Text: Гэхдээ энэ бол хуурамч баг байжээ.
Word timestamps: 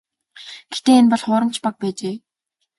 Гэхдээ 0.69 0.97
энэ 0.99 1.09
бол 1.11 1.23
хуурамч 1.25 1.55
баг 1.63 1.75
байжээ. 1.81 2.15